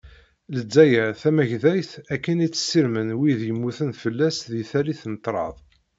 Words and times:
Lezzayer 0.53 1.09
tamagdayt 1.21 1.91
akken 2.13 2.43
i 2.45 2.47
tt-ssirmen 2.49 3.09
wid 3.19 3.41
yemmuten 3.47 3.91
fell-as 4.01 4.37
di 4.51 4.63
tallit 4.69 5.01
n 5.07 5.13
ṭṭrad. 5.19 5.55